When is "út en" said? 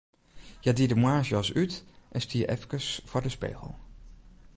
1.63-2.21